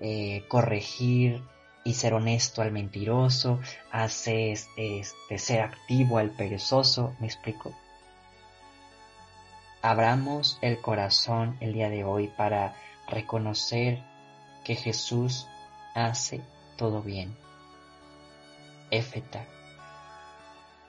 eh, 0.00 0.44
corregir 0.48 1.42
y 1.84 1.94
ser 1.94 2.14
honesto 2.14 2.60
al 2.60 2.72
mentiroso, 2.72 3.60
haces 3.90 4.68
este, 4.76 5.38
ser 5.38 5.62
activo 5.62 6.18
al 6.18 6.30
perezoso, 6.30 7.14
¿me 7.18 7.26
explico? 7.26 7.72
Abramos 9.80 10.58
el 10.60 10.80
corazón 10.80 11.56
el 11.60 11.72
día 11.72 11.88
de 11.88 12.04
hoy 12.04 12.28
para 12.28 12.74
reconocer 13.06 14.02
que 14.68 14.76
Jesús 14.76 15.46
hace 15.94 16.42
todo 16.76 17.00
bien. 17.00 17.34
Éfeta, 18.90 19.46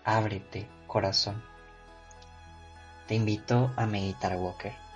ábrete, 0.03 0.67
corazón. 0.85 1.41
Te 3.07 3.15
invito 3.15 3.71
a 3.77 3.85
meditar, 3.85 4.35
Walker. 4.35 4.88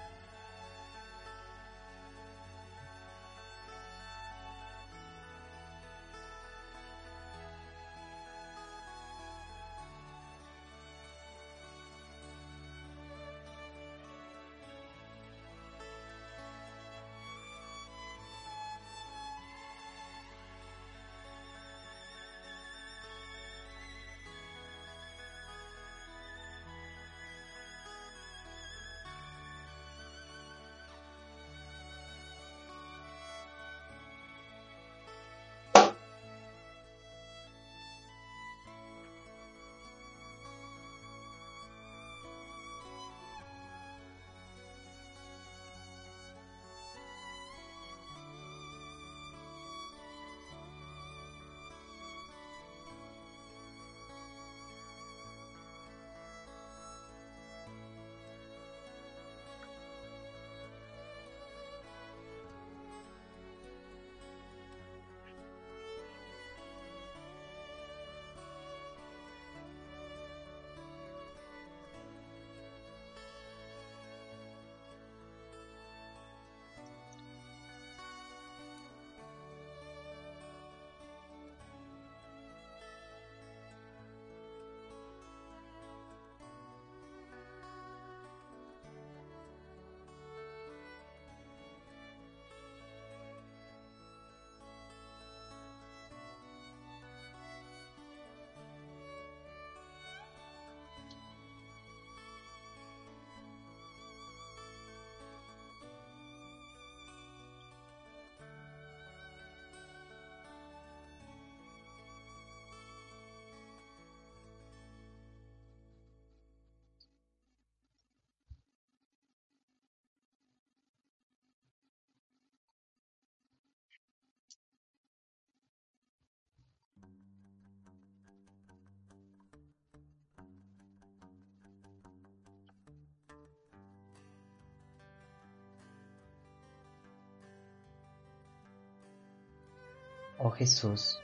Oh 140.37 140.51
Jesús, 140.51 141.19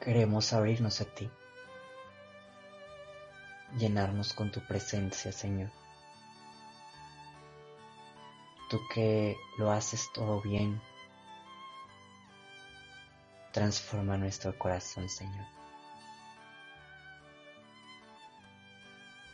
queremos 0.00 0.52
abrirnos 0.52 1.00
a 1.00 1.04
ti, 1.04 1.30
llenarnos 3.76 4.32
con 4.32 4.50
tu 4.50 4.60
presencia, 4.66 5.32
Señor. 5.32 5.70
Tú 8.70 8.80
que 8.94 9.36
lo 9.58 9.70
haces 9.70 10.10
todo 10.14 10.40
bien, 10.40 10.80
transforma 13.52 14.16
nuestro 14.16 14.56
corazón, 14.56 15.08
Señor. 15.08 15.46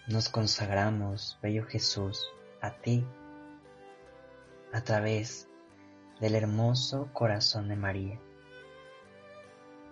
Nos 0.08 0.28
consagramos, 0.28 1.38
bello 1.42 1.66
Jesús, 1.66 2.26
a 2.62 2.70
ti 2.70 3.04
a 4.72 4.80
través 4.82 5.48
del 6.20 6.34
hermoso 6.34 7.08
corazón 7.12 7.68
de 7.68 7.76
María 7.76 8.18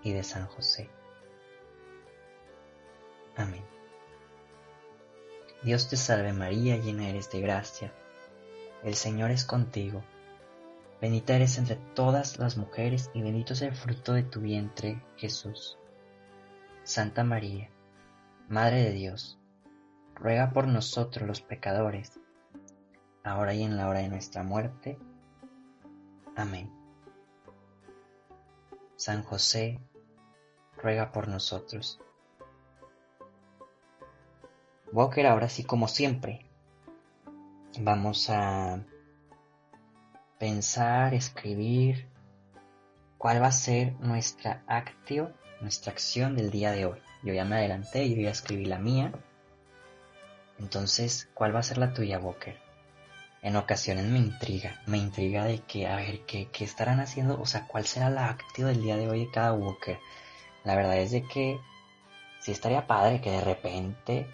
y 0.02 0.12
de 0.12 0.22
San 0.22 0.46
José. 0.46 0.88
Amén. 3.36 3.64
Dios 5.62 5.88
te 5.88 5.96
salve 5.96 6.32
María, 6.32 6.76
llena 6.76 7.08
eres 7.08 7.30
de 7.30 7.40
gracia. 7.40 7.92
El 8.82 8.94
Señor 8.94 9.30
es 9.30 9.44
contigo. 9.44 10.04
Bendita 11.00 11.34
eres 11.34 11.58
entre 11.58 11.76
todas 11.94 12.38
las 12.38 12.56
mujeres 12.56 13.10
y 13.14 13.22
bendito 13.22 13.54
es 13.54 13.62
el 13.62 13.74
fruto 13.74 14.12
de 14.12 14.22
tu 14.22 14.40
vientre, 14.40 15.02
Jesús. 15.16 15.78
Santa 16.82 17.24
María, 17.24 17.70
Madre 18.48 18.82
de 18.84 18.90
Dios, 18.90 19.38
ruega 20.14 20.50
por 20.50 20.68
nosotros 20.68 21.26
los 21.26 21.40
pecadores, 21.40 22.20
ahora 23.22 23.54
y 23.54 23.62
en 23.62 23.78
la 23.78 23.88
hora 23.88 24.00
de 24.00 24.08
nuestra 24.08 24.42
muerte. 24.42 24.98
Amén. 26.36 26.70
San 28.96 29.22
José, 29.22 29.80
ruega 30.76 31.12
por 31.12 31.28
nosotros. 31.28 32.00
Walker, 34.92 35.26
ahora 35.26 35.48
sí 35.48 35.64
como 35.64 35.88
siempre, 35.88 36.46
vamos 37.80 38.30
a 38.30 38.84
pensar, 40.38 41.14
escribir 41.14 42.08
cuál 43.18 43.42
va 43.42 43.48
a 43.48 43.52
ser 43.52 43.94
nuestra 44.00 44.62
actio, 44.66 45.32
nuestra 45.60 45.92
acción 45.92 46.36
del 46.36 46.50
día 46.50 46.72
de 46.72 46.86
hoy. 46.86 47.00
Yo 47.22 47.32
ya 47.32 47.44
me 47.44 47.56
adelanté, 47.56 48.08
yo 48.10 48.20
ya 48.20 48.30
escribí 48.30 48.66
la 48.66 48.78
mía. 48.78 49.12
Entonces, 50.58 51.30
¿cuál 51.34 51.54
va 51.54 51.60
a 51.60 51.64
ser 51.64 51.78
la 51.78 51.92
tuya, 51.92 52.18
Walker? 52.18 52.63
En 53.44 53.56
ocasiones 53.56 54.06
me 54.06 54.18
intriga, 54.18 54.80
me 54.86 54.96
intriga 54.96 55.44
de 55.44 55.60
que, 55.60 55.86
a 55.86 55.96
ver, 55.96 56.22
¿qué, 56.22 56.48
qué 56.50 56.64
estarán 56.64 56.98
haciendo? 56.98 57.38
O 57.38 57.44
sea, 57.44 57.66
¿cuál 57.66 57.84
será 57.84 58.08
la 58.08 58.30
actividad 58.30 58.70
del 58.72 58.82
día 58.82 58.96
de 58.96 59.10
hoy 59.10 59.26
de 59.26 59.30
cada 59.30 59.52
Walker? 59.52 59.98
La 60.64 60.74
verdad 60.74 60.96
es 60.96 61.10
de 61.10 61.24
que 61.24 61.60
sí 62.40 62.52
estaría 62.52 62.86
padre 62.86 63.20
que 63.20 63.30
de 63.30 63.42
repente 63.42 64.26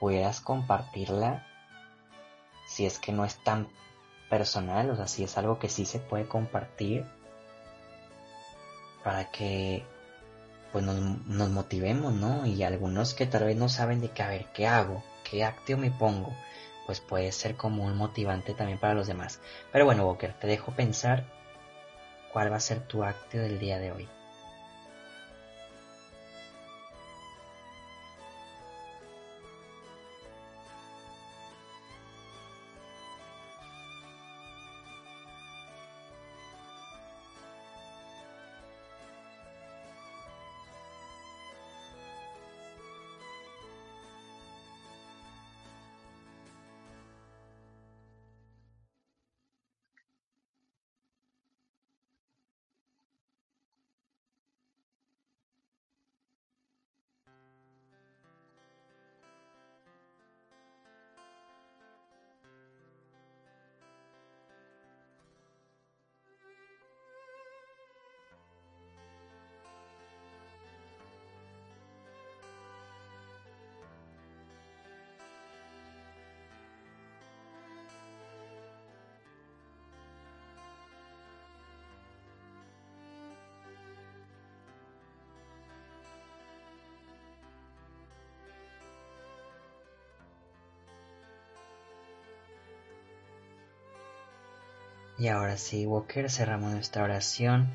pudieras 0.00 0.40
compartirla 0.40 1.46
si 2.66 2.84
es 2.84 2.98
que 2.98 3.12
no 3.12 3.24
es 3.24 3.36
tan 3.44 3.68
personal, 4.28 4.90
o 4.90 4.96
sea, 4.96 5.06
si 5.06 5.22
es 5.22 5.38
algo 5.38 5.60
que 5.60 5.68
sí 5.68 5.86
se 5.86 6.00
puede 6.00 6.26
compartir 6.26 7.06
para 9.04 9.30
que 9.30 9.84
pues 10.72 10.84
nos, 10.84 10.98
nos 10.98 11.48
motivemos, 11.50 12.12
¿no? 12.12 12.44
Y 12.44 12.64
algunos 12.64 13.14
que 13.14 13.26
tal 13.26 13.44
vez 13.44 13.56
no 13.56 13.68
saben 13.68 14.00
de 14.00 14.10
qué, 14.10 14.22
a 14.24 14.28
ver, 14.28 14.46
¿qué 14.52 14.66
hago? 14.66 15.04
¿Qué 15.22 15.44
actio 15.44 15.78
me 15.78 15.92
pongo? 15.92 16.34
Pues 16.88 17.02
puede 17.02 17.32
ser 17.32 17.54
como 17.54 17.84
un 17.84 17.98
motivante 17.98 18.54
también 18.54 18.78
para 18.78 18.94
los 18.94 19.06
demás. 19.06 19.42
Pero 19.70 19.84
bueno, 19.84 20.06
Walker, 20.06 20.32
te 20.32 20.46
dejo 20.46 20.72
pensar 20.72 21.26
cuál 22.32 22.50
va 22.50 22.56
a 22.56 22.60
ser 22.60 22.80
tu 22.80 23.04
acto 23.04 23.36
del 23.36 23.58
día 23.58 23.78
de 23.78 23.92
hoy. 23.92 24.08
Y 95.18 95.28
ahora 95.28 95.56
sí, 95.56 95.84
Walker, 95.84 96.30
cerramos 96.30 96.72
nuestra 96.72 97.02
oración 97.02 97.68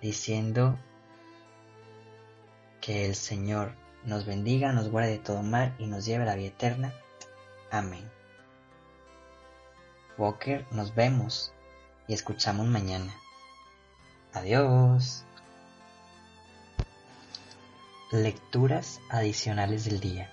diciendo 0.00 0.78
que 2.80 3.06
el 3.06 3.16
Señor 3.16 3.74
nos 4.04 4.24
bendiga, 4.24 4.72
nos 4.72 4.88
guarde 4.88 5.10
de 5.10 5.18
todo 5.18 5.42
mal 5.42 5.74
y 5.78 5.86
nos 5.86 6.04
lleve 6.06 6.22
a 6.22 6.26
la 6.26 6.36
vida 6.36 6.46
eterna. 6.46 6.94
Amén. 7.72 8.08
Walker, 10.16 10.64
nos 10.70 10.94
vemos 10.94 11.52
y 12.06 12.14
escuchamos 12.14 12.66
mañana. 12.66 13.12
Adiós. 14.32 15.24
Lecturas 18.12 19.00
adicionales 19.10 19.84
del 19.84 19.98
día. 19.98 20.30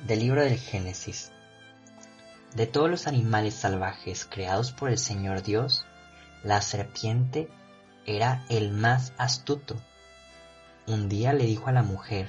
Del 0.00 0.18
libro 0.18 0.42
del 0.42 0.58
Génesis. 0.58 1.30
De 2.54 2.66
todos 2.66 2.90
los 2.90 3.06
animales 3.06 3.54
salvajes 3.54 4.24
creados 4.24 4.72
por 4.72 4.90
el 4.90 4.98
Señor 4.98 5.42
Dios, 5.42 5.84
la 6.42 6.62
serpiente 6.62 7.48
era 8.06 8.44
el 8.48 8.70
más 8.70 9.12
astuto. 9.18 9.76
Un 10.86 11.08
día 11.08 11.34
le 11.34 11.44
dijo 11.44 11.68
a 11.68 11.72
la 11.72 11.82
mujer, 11.82 12.28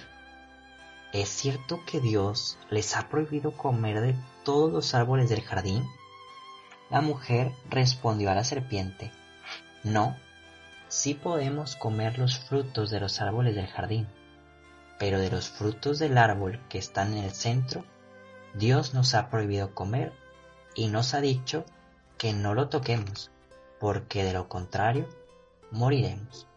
¿es 1.14 1.30
cierto 1.30 1.80
que 1.86 2.02
Dios 2.02 2.58
les 2.70 2.98
ha 2.98 3.08
prohibido 3.08 3.54
comer 3.54 4.02
de 4.02 4.16
todos 4.44 4.72
los 4.74 4.94
árboles 4.94 5.30
del 5.30 5.42
jardín? 5.42 5.86
La 6.90 7.00
mujer 7.00 7.54
respondió 7.70 8.30
a 8.30 8.36
la 8.36 8.44
serpiente, 8.44 9.12
no, 9.84 10.18
sí 10.90 11.14
podemos 11.14 11.78
comer 11.78 12.20
los 12.20 12.40
frutos 12.40 12.90
de 12.90 13.00
los 13.00 13.22
árboles 13.22 13.56
del 13.56 13.68
jardín, 13.68 14.08
pero 14.98 15.20
de 15.20 15.32
los 15.32 15.50
frutos 15.50 16.00
del 16.00 16.18
árbol 16.18 16.60
que 16.68 16.78
están 16.78 17.14
en 17.14 17.24
el 17.24 17.32
centro, 17.32 17.86
Dios 18.56 18.94
nos 18.94 19.14
ha 19.14 19.30
prohibido 19.30 19.76
comer 19.76 20.14
y 20.76 20.88
nos 20.88 21.14
ha 21.14 21.22
dicho 21.22 21.66
que 22.18 22.34
no 22.34 22.54
lo 22.54 22.70
toquemos, 22.70 23.32
porque 23.80 24.24
de 24.24 24.34
lo 24.34 24.50
contrario 24.50 25.08
moriremos. 25.72 26.48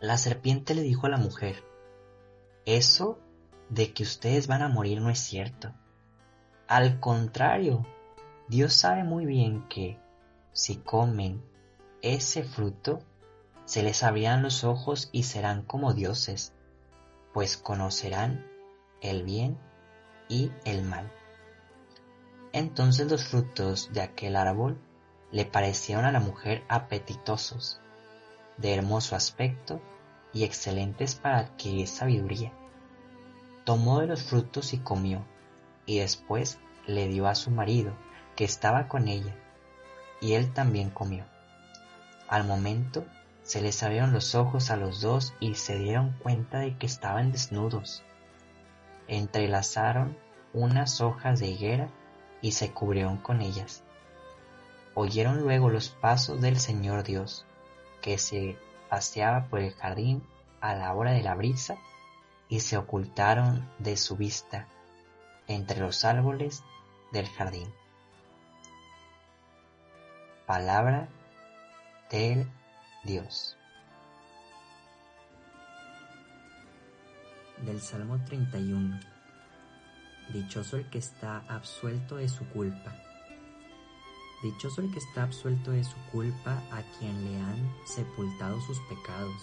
La 0.00 0.16
serpiente 0.16 0.74
le 0.74 0.82
dijo 0.82 1.06
a 1.06 1.10
la 1.10 1.16
mujer, 1.16 1.64
eso 2.64 3.18
de 3.68 3.92
que 3.92 4.02
ustedes 4.02 4.46
van 4.46 4.62
a 4.62 4.68
morir 4.68 5.00
no 5.00 5.10
es 5.10 5.18
cierto. 5.18 5.72
Al 6.66 7.00
contrario, 7.00 7.86
Dios 8.48 8.74
sabe 8.74 9.04
muy 9.04 9.24
bien 9.24 9.66
que 9.68 9.98
si 10.52 10.76
comen 10.76 11.42
ese 12.02 12.42
fruto, 12.42 13.00
se 13.64 13.82
les 13.82 14.02
abrirán 14.02 14.42
los 14.42 14.64
ojos 14.64 15.08
y 15.12 15.24
serán 15.24 15.62
como 15.62 15.94
dioses, 15.94 16.54
pues 17.32 17.56
conocerán 17.56 18.46
el 19.00 19.22
bien 19.22 19.58
y 20.28 20.52
el 20.64 20.82
mal. 20.82 21.10
Entonces 22.52 23.10
los 23.10 23.24
frutos 23.26 23.92
de 23.92 24.00
aquel 24.00 24.36
árbol 24.36 24.80
le 25.30 25.44
parecieron 25.44 26.04
a 26.04 26.12
la 26.12 26.20
mujer 26.20 26.64
apetitosos, 26.68 27.80
de 28.56 28.74
hermoso 28.74 29.14
aspecto 29.16 29.80
y 30.32 30.44
excelentes 30.44 31.14
para 31.14 31.38
adquirir 31.38 31.86
sabiduría. 31.86 32.52
Tomó 33.64 34.00
de 34.00 34.06
los 34.06 34.22
frutos 34.22 34.72
y 34.72 34.78
comió, 34.78 35.24
y 35.84 35.98
después 35.98 36.58
le 36.86 37.08
dio 37.08 37.26
a 37.26 37.34
su 37.34 37.50
marido, 37.50 37.92
que 38.34 38.44
estaba 38.44 38.88
con 38.88 39.08
ella, 39.08 39.34
y 40.20 40.32
él 40.32 40.52
también 40.52 40.90
comió. 40.90 41.24
Al 42.28 42.44
momento 42.44 43.04
se 43.42 43.60
les 43.60 43.82
abrieron 43.82 44.12
los 44.12 44.34
ojos 44.34 44.70
a 44.70 44.76
los 44.76 45.00
dos 45.00 45.34
y 45.40 45.54
se 45.54 45.78
dieron 45.78 46.12
cuenta 46.22 46.58
de 46.58 46.76
que 46.76 46.86
estaban 46.86 47.32
desnudos. 47.32 48.02
Entrelazaron 49.08 50.16
unas 50.52 51.00
hojas 51.00 51.40
de 51.40 51.48
higuera 51.48 51.88
y 52.40 52.52
se 52.52 52.72
cubrieron 52.72 53.18
con 53.18 53.40
ellas. 53.40 53.82
Oyeron 54.94 55.40
luego 55.40 55.70
los 55.70 55.90
pasos 55.90 56.40
del 56.40 56.58
Señor 56.58 57.04
Dios, 57.04 57.46
que 58.00 58.18
se 58.18 58.56
paseaba 58.88 59.46
por 59.46 59.60
el 59.60 59.72
jardín 59.74 60.22
a 60.60 60.74
la 60.74 60.94
hora 60.94 61.12
de 61.12 61.22
la 61.22 61.34
brisa, 61.34 61.76
y 62.48 62.60
se 62.60 62.76
ocultaron 62.76 63.68
de 63.78 63.96
su 63.96 64.16
vista 64.16 64.66
entre 65.46 65.80
los 65.80 66.04
árboles 66.04 66.62
del 67.12 67.28
jardín. 67.28 67.72
Palabra 70.46 71.08
del 72.10 72.50
Dios. 73.04 73.57
Del 77.64 77.80
Salmo 77.80 78.18
31. 78.24 79.00
Dichoso 80.32 80.76
el 80.76 80.88
que 80.90 80.98
está 80.98 81.38
absuelto 81.48 82.16
de 82.16 82.28
su 82.28 82.46
culpa. 82.50 82.94
Dichoso 84.44 84.80
el 84.80 84.92
que 84.92 85.00
está 85.00 85.24
absuelto 85.24 85.72
de 85.72 85.82
su 85.82 85.96
culpa 86.12 86.62
a 86.70 86.82
quien 86.98 87.24
le 87.24 87.40
han 87.40 87.74
sepultado 87.84 88.60
sus 88.60 88.78
pecados. 88.88 89.42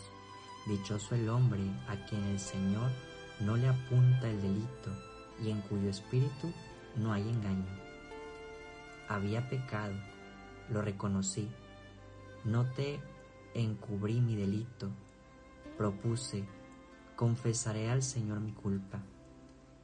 Dichoso 0.65 1.15
el 1.15 1.27
hombre 1.27 1.61
a 1.89 2.05
quien 2.05 2.23
el 2.23 2.39
Señor 2.39 2.89
no 3.41 3.57
le 3.57 3.67
apunta 3.67 4.29
el 4.29 4.41
delito 4.41 4.91
y 5.43 5.49
en 5.49 5.59
cuyo 5.61 5.89
espíritu 5.89 6.53
no 6.95 7.11
hay 7.11 7.27
engaño. 7.27 7.67
Había 9.09 9.49
pecado, 9.49 9.93
lo 10.69 10.81
reconocí, 10.81 11.49
no 12.45 12.65
te 12.71 12.99
encubrí 13.53 14.21
mi 14.21 14.37
delito, 14.37 14.89
propuse, 15.77 16.45
confesaré 17.15 17.89
al 17.89 18.03
Señor 18.03 18.39
mi 18.39 18.51
culpa, 18.51 19.01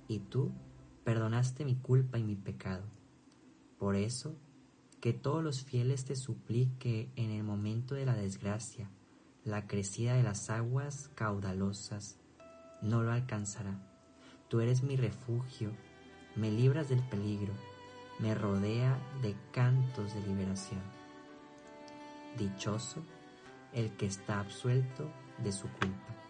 y 0.08 0.20
tú 0.20 0.52
perdonaste 1.04 1.66
mi 1.66 1.76
culpa 1.76 2.20
y 2.20 2.24
mi 2.24 2.36
pecado. 2.36 2.84
Por 3.80 3.96
eso, 3.96 4.36
que 5.00 5.14
todos 5.14 5.44
los 5.44 5.64
fieles 5.64 6.06
te 6.06 6.16
suplique 6.16 7.12
en 7.16 7.32
el 7.32 7.44
momento 7.44 7.96
de 7.96 8.06
la 8.06 8.14
desgracia, 8.14 8.90
la 9.44 9.66
crecida 9.66 10.14
de 10.14 10.24
las 10.24 10.50
aguas 10.52 11.10
caudalosas 11.16 12.20
no 12.82 13.02
lo 13.02 13.12
alcanzará. 13.12 13.80
Tú 14.48 14.60
eres 14.60 14.84
mi 14.84 14.96
refugio, 14.96 15.72
me 16.36 16.52
libras 16.52 16.90
del 16.90 17.02
peligro, 17.10 17.54
me 18.20 18.36
rodea 18.36 19.00
de 19.24 19.36
cantos 19.52 20.14
de 20.14 20.22
liberación. 20.28 20.82
Dichoso 22.38 23.02
el 23.74 23.96
que 23.98 24.06
está 24.06 24.40
absuelto 24.40 25.10
de 25.44 25.52
su 25.52 25.68
culpa. 25.68 26.21